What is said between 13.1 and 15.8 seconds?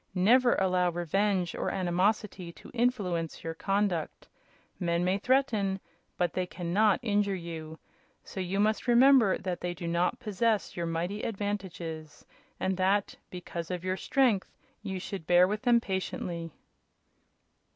because of your strength, you should bear with them